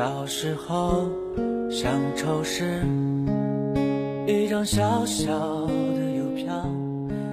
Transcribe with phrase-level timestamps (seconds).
[0.00, 1.10] 小时候，
[1.70, 2.80] 乡愁是
[4.26, 6.46] 一张小小的邮票。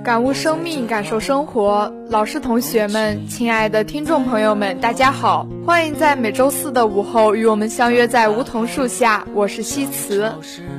[0.03, 1.89] 感悟生命，感受生活。
[2.09, 5.47] 老师、同学们，亲爱的听众朋友们，大家好！
[5.65, 9.25] 欢迎在每周四的午后与我们相约在梧桐树下。
[9.33, 10.29] 我是西辞，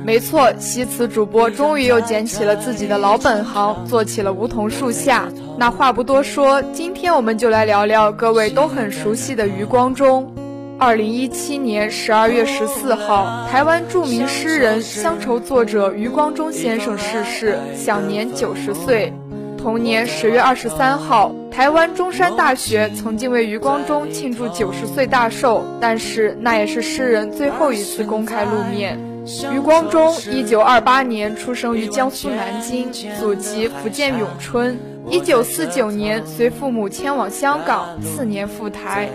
[0.05, 5.27] 没错，西辞主播终于又捡起了自己的老本行，做起了梧桐树下。
[5.57, 10.31] 那话不多说，今天我们就来聊聊各位都很熟悉的余光中。
[10.79, 19.13] 二零一七年十二月十四号，台湾著名诗人、乡愁作者余光中先生逝世，享年九十岁。
[19.57, 28.97] 同年十月二十三号，台湾中山大学曾经为余光中庆祝九十岁大寿，但是那也是诗人最后一次公开露面。
[29.53, 34.79] 余光中一九二八年出生于江苏南京，祖籍福建永春。
[35.09, 39.09] 一九四九年随父母迁往香港，次年赴台。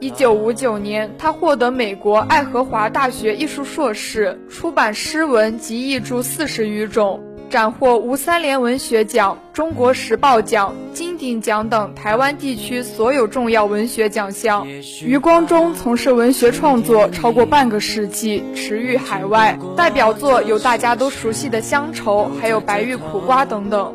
[0.00, 14.66] 一九五九年，他获得美国爱荷华大学艺术硕士，出版诗文及译著四十余种，斩获吴三连文学奖、中国时报奖、金鼎奖等台湾地区所有重要文学奖项。
[15.02, 23.94] 余光中从事文学创作超过半个世纪，驰誉海外，代表作有大家都熟悉的《乡愁》，还有《白玉苦瓜》等等。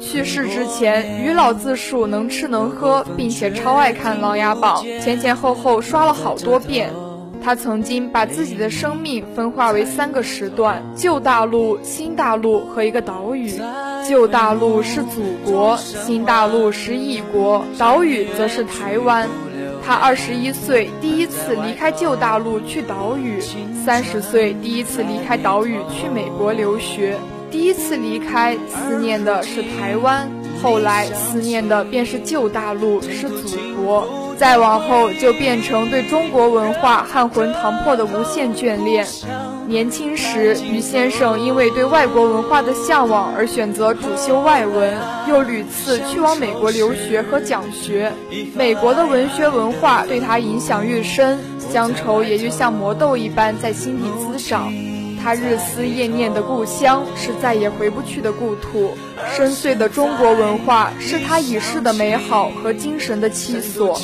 [0.00, 6.90] 去世之前，于老自述能吃能喝，并且超爱看《琅琊榜》，前前后后刷了好多遍。
[7.40, 13.52] 他曾经把自己的生命分化为三个时段：旧大陆、新大陆和一个岛屿。
[14.08, 19.28] 旧大陆是祖国，新大陆是异国，岛屿则是台湾。
[19.84, 23.40] 他二十一岁第一次离开旧大陆去岛屿，
[23.84, 27.16] 三十岁第一次离开岛屿去美国留学。
[27.50, 30.28] 第一次离开，思念的是台湾；
[30.62, 34.04] 后来思念的便是旧大陆，是祖国；
[34.36, 39.06] 再往后就变成对中国文化汉魂唐魄的无限眷恋。
[39.68, 44.96] 年轻时，余先生因为对外国文化的向往而选择主修外文，
[45.28, 48.12] 又屡次去往美国留学和讲学。
[48.54, 51.38] 美国的文学文化对他影响愈深，
[51.72, 54.72] 乡愁也就像魔豆一般在心底滋长。
[55.26, 58.96] 他日思夜念的故乡是再也回不去的故土，
[59.34, 64.00] 深邃的中国文化是他已逝的美好和精神的栖所。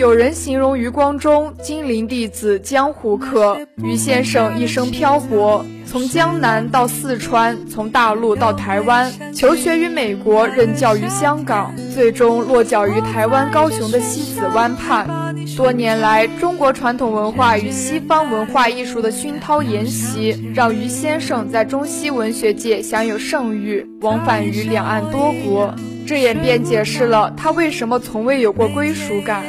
[0.00, 3.60] 有人形容余光中金陵弟子，江湖客。
[3.84, 15.06] 余先生一生漂泊，从江南到四川，从大陆到台湾，求学于美国，任教于香港，最终落脚于台湾高雄的西子湾畔。
[15.54, 25.74] 多年来，中国传统文化与西方文化艺术的熏陶研习，让余先生在中西文学界享有盛誉，往返于两岸多国。
[26.10, 29.44] 这也便解释了他为什么从未有过归属感。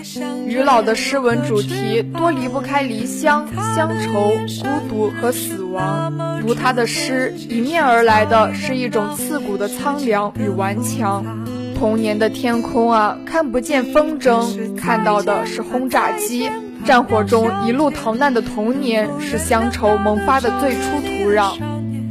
[0.46, 4.30] 余老的诗文主题多离不开离乡、乡愁、
[4.62, 6.40] 孤独和死亡。
[6.40, 11.25] 读他的诗，迎面而来的是一种刺骨的苍凉与顽强。
[11.74, 16.48] 童年的天空啊，看不见风筝，看到的是轰炸机。
[16.86, 21.58] 战火中一路逃难的童年，是乡愁萌发的最初土壤。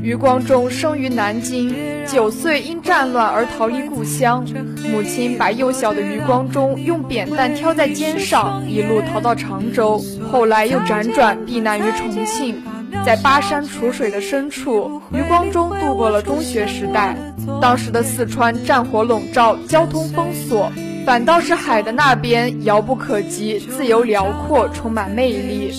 [0.02, 1.73] 余光中生于南京。
[2.10, 4.44] 九岁因战乱而逃离故乡，
[4.90, 12.60] 母亲把幼小的余光中用扁担挑在肩上，一路逃到常州，后来又辗转避难于重庆。
[13.06, 17.16] 在巴山楚水的深处，余光中度过了中学时代。
[17.62, 20.70] 当时的四川战火笼罩，交通封锁，
[21.06, 25.72] 反倒是海的那边遥不可及，自由辽阔，充满魅力。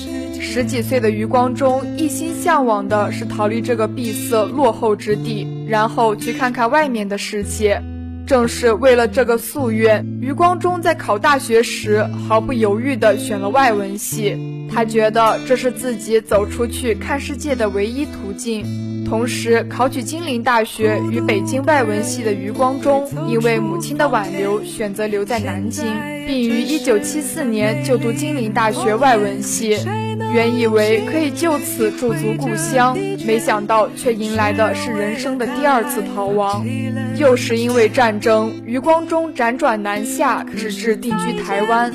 [0.43, 7.81] 十几岁的余光中一心向往的是逃离这个闭塞落后之地，然后去看看外面的世界。
[8.25, 14.35] 正是为了这个夙愿，余光中在考大学时毫不犹豫地选了外文系。
[14.73, 18.65] 他觉得这是自己走出去看世界的唯一途径。
[19.05, 25.85] 同时，考取金陵大学与北京外文系的余光中，因为母亲的挽留，选择留在南京，
[26.25, 29.77] 并于1974年就读金陵大学外文系。
[30.33, 36.65] 原以为可以就此驻足故乡，没想到却迎来的是人生的第二次逃亡。
[37.17, 41.93] 又是因为战争，余光中辗转南下，直至定居台湾。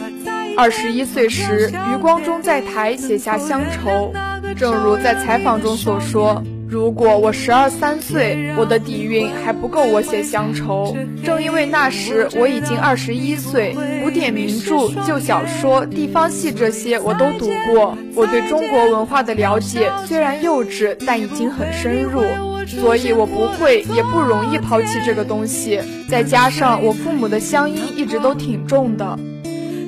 [0.56, 4.12] 二十一岁时，余光中在台写下乡愁，
[4.56, 6.42] 正如在采访中所说。
[6.68, 10.96] 如果我十二三岁，我的底蕴还不够我写乡愁。
[11.24, 17.96] 正因为那时我已经二十一岁，古典名著、旧小说、地方戏这些我都读过。
[18.14, 22.20] 我对中国文化的了解虽然幼稚，但已经很深入，
[22.66, 25.80] 所以我不会也不容易抛弃这个东西。
[26.08, 29.16] 再加上我父母的乡音一直都挺重的，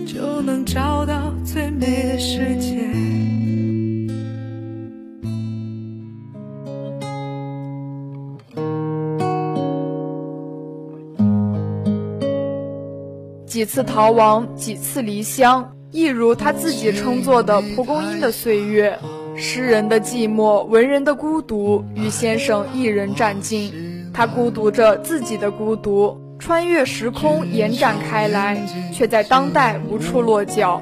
[0.06, 2.77] 就能找到最美的世界。
[13.58, 18.96] 几次逃亡，几次离乡，一如他自己称作的蒲公英的岁月。
[19.34, 24.12] 诗人的寂寞，文人的孤独，余先生一人占尽。
[24.14, 28.64] 他孤独着自己的孤独，穿越时空，延展开来，
[28.94, 30.80] 却在当代无处落脚。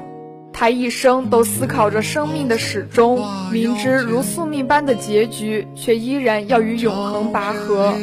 [0.59, 7.93] 他一生都思考着生命的始终，明知如宿命般的结局，却依然要与永恒拔河。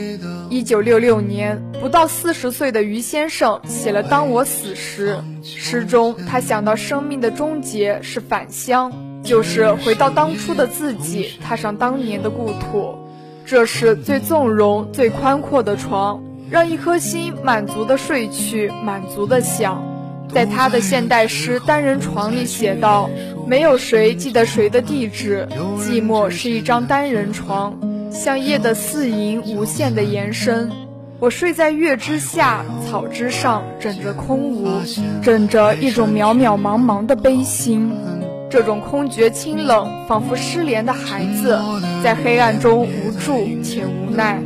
[0.50, 8.92] 一九六六年，不到四十岁的余先生写了《当我死时》，诗中他想到生命的终结是返乡，
[9.24, 12.94] 就是回到当初的自己，踏上当年的故土。
[13.44, 19.93] 这是最纵容、最宽阔的床，让一颗心满足的睡去，满足的想。
[20.34, 23.08] 在他的现代诗《单人床》里写道
[23.46, 25.46] ：“没有谁记得谁的地址，
[25.78, 27.78] 寂寞是一张单人床。”
[28.10, 30.72] 像夜的四影，无限的延伸。
[31.20, 34.82] 我睡在月之下，草之上，枕着空无，
[35.22, 37.92] 枕着一种渺渺茫茫的悲心。
[38.50, 41.56] 这种空觉清冷，仿佛失联的孩子，
[42.02, 44.42] 在黑暗中无助且无奈。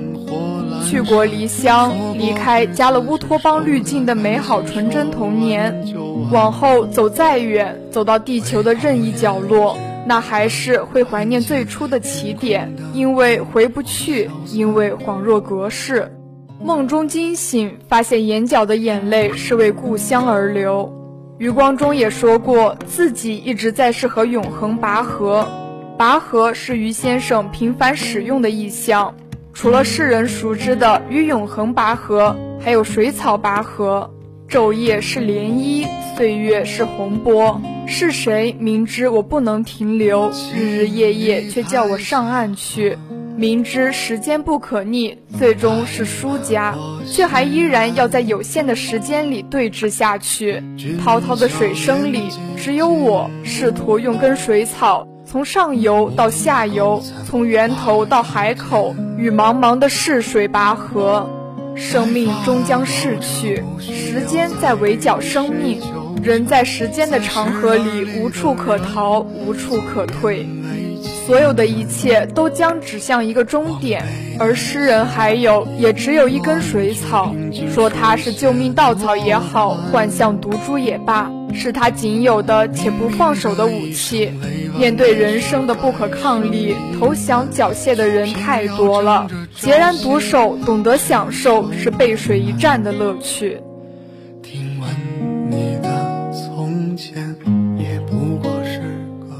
[0.85, 5.95] 去国离乡，离开加了乌托邦滤镜的美好纯真童年，
[6.31, 9.77] 往后走再远，走到地球的任意角落。
[10.07, 16.11] 那还是会怀念最初的起点，因为回不去，因为恍若隔世。
[16.63, 20.91] 梦中惊醒，发现眼角的眼泪是为故乡而流。
[21.37, 25.47] 余光中也说过，自己一直在是和永恒拔河。
[25.99, 29.15] 拔河是余先生频繁使用的意象。
[29.61, 34.09] 除了世人熟知的与永恒拔河，还有水草拔河。
[34.49, 35.85] 昼夜是涟漪，
[36.15, 37.61] 岁月是洪波。
[37.85, 42.97] 是谁明知我不能停留，日日夜夜却叫我上岸去？
[43.37, 50.63] 明知时间不可逆，最终是输家，却还依然要在有限的时间里对峙下去。
[51.03, 61.29] 滔滔的水声里，只有我试图用根水草，从上游到下游，从源头到海口，与茫茫的逝水拔河。
[61.75, 65.79] 生命终将逝去，时间在围剿生命。
[66.23, 70.49] 人在时间的长河里无处可逃，无处可退，
[71.27, 74.03] 所有的一切都将指向一个终点，
[74.39, 77.35] 而诗人还有也只有一根水草，
[77.73, 84.31] 说它是救命稻草也好，幻象毒株也罢，是他仅有的且不放手的武器。
[84.77, 93.61] 面对人生的不可抗力，投降缴械的人太多了，孑然独守，懂得享受是背水一战的乐趣。
[94.41, 94.89] 听闻
[95.51, 97.37] 你的从前，
[97.77, 98.79] 也不过是
[99.21, 99.35] 个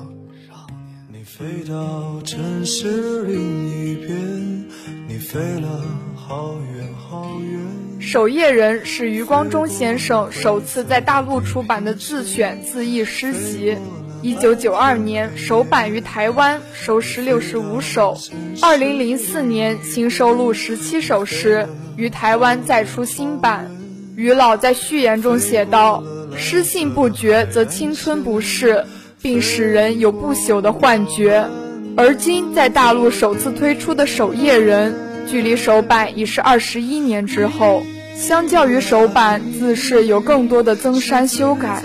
[0.49, 1.07] 少年。
[1.13, 3.37] 你飞到城市另
[3.69, 4.67] 一边，
[5.07, 5.69] 你飞了
[6.17, 7.88] 好远好远。
[8.11, 13.77] 守夜人是余光中先生首次在大陆出版的自选自译诗集，
[14.23, 18.17] 一九九二年首版于台湾，收诗六十五首。
[18.63, 23.71] 二零零四年新收录十七首诗，于台湾再出新版。
[24.17, 26.03] 余老在序言中写道
[26.35, 28.87] ：“诗性不绝，则青春不逝，
[29.21, 31.47] 并使人有不朽的幻觉。”
[31.95, 34.95] 而今在大陆首次推出的守夜人，
[35.31, 37.83] 距离首版已是二十一年之后。
[38.19, 41.81] 相较于首版，自是有更多的增删修改。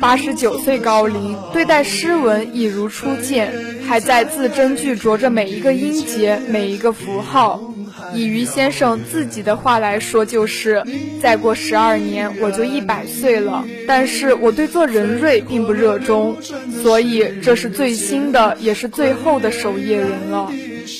[0.00, 3.52] 八十九岁高龄，对待诗文已如初见，
[3.86, 7.72] 还在字斟句酌着每一个音节，每一个符号。
[8.12, 10.82] 以于先生自己的话来说，就是
[11.22, 13.64] 再过十二年我就一百岁了。
[13.86, 16.36] 但是我对做人瑞并不热衷，
[16.82, 20.52] 所以这是最新的，也是最后的守夜人了。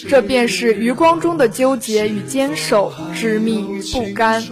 [0.08, 4.42] 这便是余光中的纠结与坚守，执迷与不甘。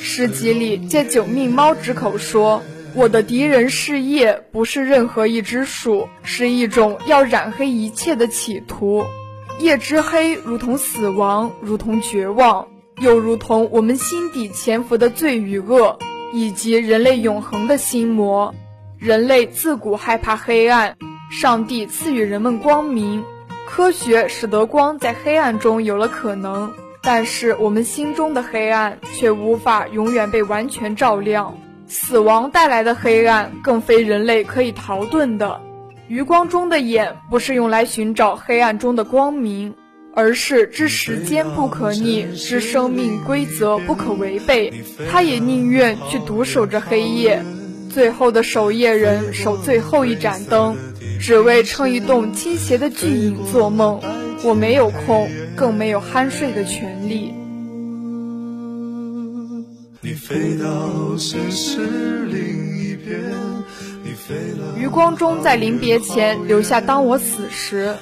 [0.00, 2.62] 诗集里借九命猫之口说
[2.94, 9.04] ：“我的敌人是夜，不是任何一只鼠，是一种要染黑一切的企图。
[9.58, 12.68] 夜之黑，如同死亡，如同绝望，
[13.00, 15.98] 又如同我们心底潜伏的罪与恶，
[16.32, 18.54] 以及人类永恒的心魔。
[18.98, 20.96] 人类自古害怕黑暗，
[21.30, 23.24] 上帝赐予人们光明，
[23.66, 26.72] 科学使得光在黑暗中有了可能。”
[27.10, 35.58] 但是我们心中的黑暗却无法永远被完全照亮，死亡带来的黑暗更非人类可以逃遁的。
[36.06, 39.74] 余光中的眼不是用来寻找黑暗中的光明，
[40.14, 44.70] 而是知时间不可逆，知生命规则不可违背。
[45.10, 47.42] 他也宁愿去独守着黑夜，
[47.88, 50.76] 最后的守夜人守最后一盏灯，
[51.18, 53.98] 只为撑一栋倾斜的巨影做梦。
[54.44, 57.34] 我没有空，更没有酣睡的权利。
[64.76, 67.94] 余光中在临别前留下：“当我死时，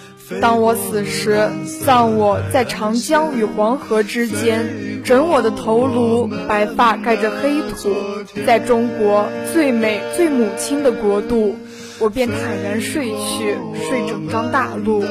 [0.43, 1.49] 当我死时，
[1.85, 7.89] 葬我在长江与黄河之间，枕我的头颅，白发盖着黑土，
[8.45, 11.57] 在中国最美最母亲的国度，
[11.99, 13.57] 我便坦然睡去，
[13.89, 15.03] 睡整张大陆。”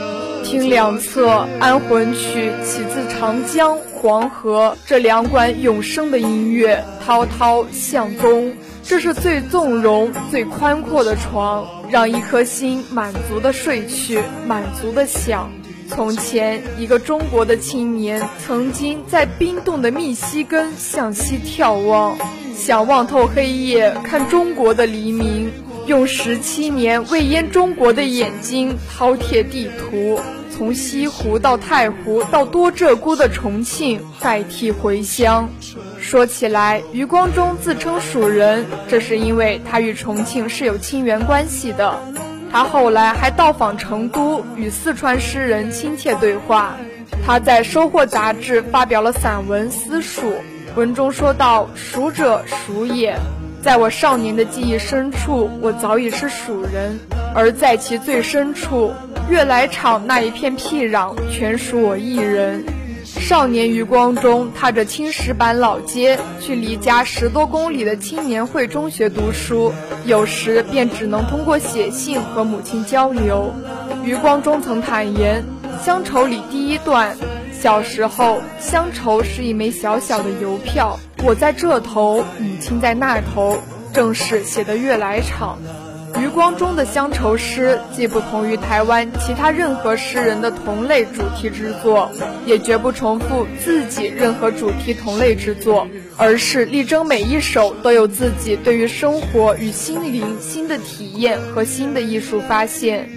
[0.45, 8.53] 听两侧安魂曲，起自长江、黄河这两管永生的音乐，滔滔向东。
[8.83, 15.49] 这是最纵容、最宽阔的床，让一颗心满足的睡去，满足的想。
[15.89, 22.15] 从前，一个中国的青年，曾经在冰冻的密西根向西眺望，
[22.55, 25.51] 想望透黑夜，看中国的黎明。
[25.86, 30.20] 用十七年未淹中国的眼睛饕餮地图，
[30.56, 35.48] 从西湖到太湖到多鹧鸪的重庆，代替回乡。
[36.00, 41.96] 说起来，余光中自称蜀人，这是因为他与重庆是有亲缘关系的。
[42.51, 46.75] 他后来还到访成都，与四川诗人亲切对话。
[47.25, 50.22] 他在《收获》杂志发表了散文《私蜀》，
[50.75, 53.17] 文中说到：“蜀者，蜀也。”
[53.63, 57.00] 在我少年的记忆深处，我早已是蜀人；
[57.34, 58.91] 而在其最深处，
[59.29, 62.63] 悦来场那一片僻壤，全属我一人。
[63.05, 69.74] 少年余光中踏着青石板老街，去离家十多公里的青年会中学读书，
[70.05, 73.51] 有时便只能通过写信和母亲交流。
[74.03, 75.44] 余光中曾坦言，
[75.86, 77.15] 《乡愁》里第一段。
[77.65, 83.57] 小时候，乡愁是一枚小小的邮票，我在这头，母亲在那头，
[83.91, 85.57] 正是写的悦来场。
[86.22, 92.12] 余光中的乡愁诗，既不同于台湾其他任何诗人的同类主题之作，
[92.45, 103.10] 也绝不重复自己任何主题同类之作，而是力争每一首都有自己对于生活与心灵新的体验和新的艺术发现。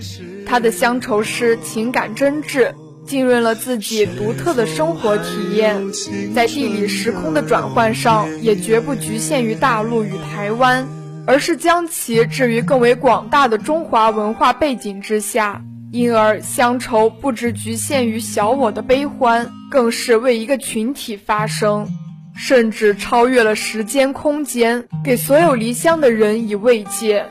[0.46, 2.72] 他的乡愁诗情感真挚。
[3.08, 5.82] 浸润了自己独特的生活体验，
[6.34, 10.86] 在地理时空的转换上，也绝不局限于大陆与台湾，
[11.26, 15.62] 而是将其置于更为广大的中华文化背景之下。
[15.90, 21.88] 因而，乡愁不只局限于小我的悲欢，更是为一个群体发声，
[22.36, 27.24] 甚至超越了时间空间，给所有离乡的人以慰藉。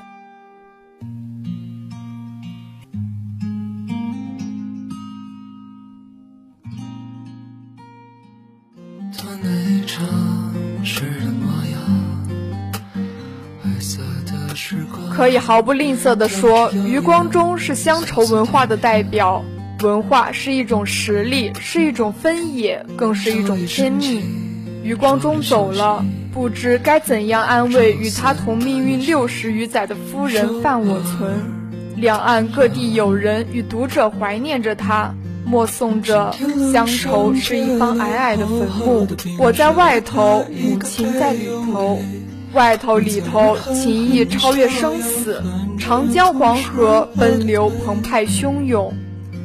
[15.28, 19.44] 可以毫不吝啬地说，余光中是乡愁文化的代表。
[19.84, 24.24] 文化是一种实力，是一种分野，更是一种天命。
[24.84, 31.30] 余光中走了，不知该怎样安慰与他同命运六十余载的夫人范我存。
[31.98, 36.34] 两岸各地友人与读者怀念着他，默诵着
[36.72, 39.06] 乡愁是一方矮矮的坟墓，
[39.38, 42.00] 我在外头，母亲在里头。
[42.58, 45.44] 外头里头，情谊超越生死，
[45.78, 48.92] 长江黄河奔流澎湃汹涌，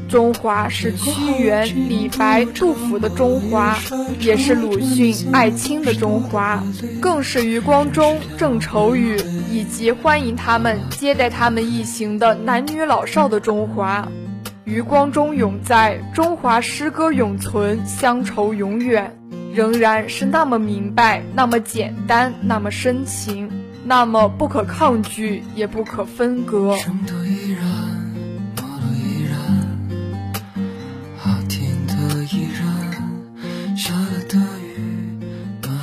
[0.09, 3.79] 中华是屈原、李白、杜甫的中华，
[4.19, 6.65] 也是鲁迅、艾青的中华，
[7.03, 9.19] 更是余光中、郑愁予
[9.51, 14.09] 以及欢迎他们、接待他们一行的男女老少的中华。
[14.65, 19.15] 余光中永在，中华诗歌永存，乡愁永远，
[19.55, 23.51] 仍然是那么明白，那么简单，那么深情，
[23.85, 26.77] 那么不可抗拒，也不可分割。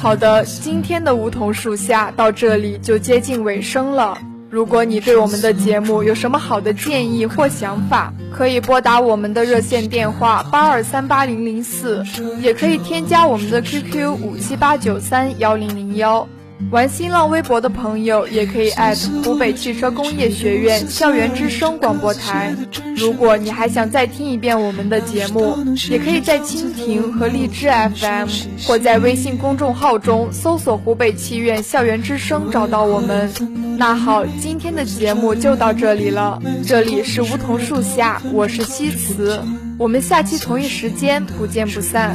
[0.02, 4.18] 好的，今天的梧桐树下到这里就接近尾声了。
[4.50, 12.04] 如果你对我们的节目有什么好的建议或想法，可以拨打我们的热线电话八二三八零零四，
[12.42, 16.28] 也可以添加我们的 QQ 五七八九三幺零零幺。
[16.72, 22.54] 玩新浪微博的朋友也可以艾特湖北汽车工业学院校园之声广播台。
[22.96, 25.58] 如果你还想再听一遍我们的节目，
[25.90, 28.28] 也可以在蜻蜓和荔枝 FM
[28.68, 33.32] 或在微信公众号中搜索“湖北汽院校园之声”找到我们。
[33.80, 36.40] 那好，今天的节目就到这里了。
[36.68, 39.42] 这里是梧桐树下，我是西辞，
[39.80, 42.14] 我们下期同一时间不见不散。